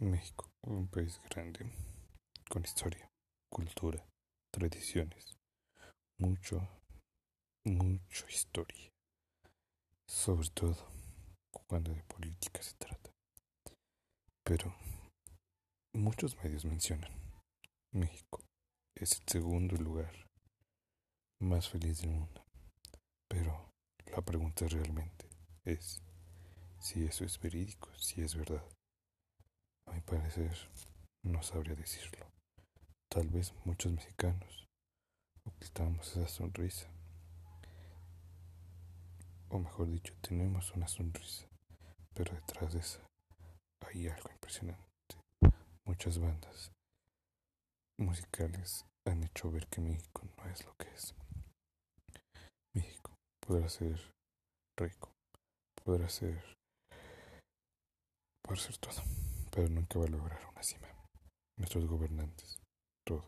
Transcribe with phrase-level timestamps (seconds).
[0.00, 1.70] México, un país grande,
[2.48, 3.06] con historia,
[3.50, 4.02] cultura,
[4.50, 5.36] tradiciones,
[6.18, 6.66] mucho,
[7.66, 8.90] mucho historia,
[10.08, 10.76] sobre todo
[11.68, 13.10] cuando de política se trata.
[14.42, 14.74] Pero
[15.94, 17.12] muchos medios mencionan
[17.92, 18.40] México
[18.94, 20.26] es el segundo lugar
[21.42, 22.42] más feliz del mundo.
[23.28, 23.70] Pero
[24.06, 25.28] la pregunta realmente
[25.64, 26.00] es
[26.78, 28.64] si eso es verídico, si es verdad.
[30.10, 30.58] Parecer,
[31.22, 32.26] no sabría decirlo.
[33.08, 34.66] Tal vez muchos mexicanos
[35.44, 36.88] ocultamos esa sonrisa.
[39.50, 41.46] O mejor dicho, tenemos una sonrisa,
[42.12, 42.98] pero detrás de esa
[43.86, 44.82] hay algo impresionante.
[45.84, 46.72] Muchas bandas
[47.96, 51.14] musicales han hecho ver que México no es lo que es.
[52.74, 54.12] México podrá ser
[54.76, 55.12] rico,
[55.84, 56.42] podrá ser,
[58.42, 60.88] podrá ser todo pero nunca va a lograr una cima.
[61.58, 62.60] Nuestros gobernantes,
[63.04, 63.24] todo,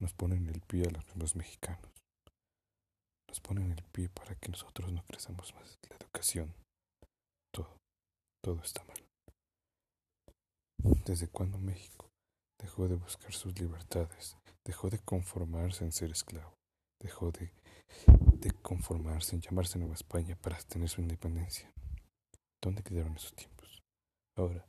[0.00, 1.90] nos ponen el pie a los mismos mexicanos.
[3.28, 5.78] Nos ponen el pie para que nosotros no crezamos más.
[5.88, 6.54] La educación,
[7.52, 7.76] todo,
[8.42, 8.98] todo está mal.
[11.04, 12.08] ¿Desde cuándo México
[12.58, 14.36] dejó de buscar sus libertades?
[14.64, 16.54] Dejó de conformarse en ser esclavo.
[17.00, 17.52] Dejó de,
[18.06, 21.70] de conformarse en llamarse Nueva España para tener su independencia.
[22.62, 23.82] ¿Dónde quedaron esos tiempos?
[24.36, 24.64] Ahora,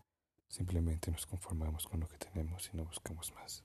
[0.52, 3.63] Simplemente nos conformamos con lo que tenemos y no buscamos más.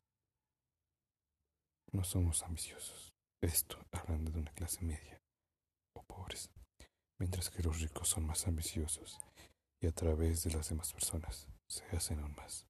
[1.92, 3.12] No somos ambiciosos.
[3.42, 5.20] Esto hablando de una clase media
[5.96, 6.48] o pobres.
[7.18, 9.18] Mientras que los ricos son más ambiciosos
[9.82, 12.66] y a través de las demás personas se hacen aún más.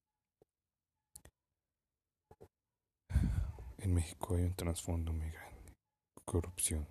[3.78, 5.74] En México hay un trasfondo muy grande.
[6.24, 6.88] Corrupción.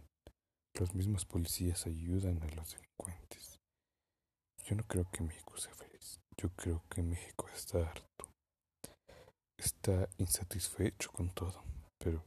[0.79, 3.59] Los mismos policías ayudan a los delincuentes.
[4.63, 5.94] Yo no creo que México sea feliz.
[6.37, 8.29] Yo creo que México está harto,
[9.57, 11.63] está insatisfecho con todo,
[11.97, 12.23] pero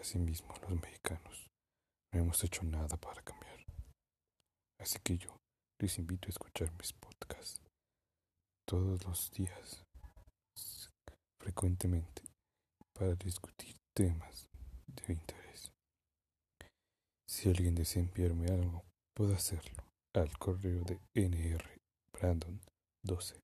[0.00, 1.48] asimismo los mexicanos
[2.12, 3.64] no hemos hecho nada para cambiar.
[4.80, 5.36] Así que yo
[5.78, 7.60] les invito a escuchar mis podcasts
[8.66, 9.84] todos los días,
[11.40, 12.22] frecuentemente,
[12.94, 14.48] para discutir temas
[14.86, 15.70] de interés.
[17.28, 18.84] Si alguien desea enviarme algo,
[19.14, 19.84] puedo hacerlo
[20.14, 21.62] al correo de nr
[22.12, 22.60] brandon
[23.04, 23.40] 12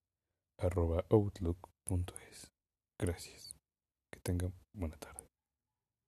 [0.59, 2.51] arroba outlook.es.
[2.99, 3.57] Gracias.
[4.13, 5.28] Que tengan buena tarde.